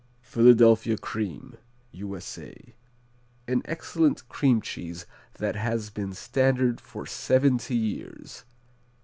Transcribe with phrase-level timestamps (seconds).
[0.23, 1.57] Philadelphia Cream
[1.91, 2.73] U.S.A.
[3.47, 8.43] An excellent cream cheese that has been standard for seventy years.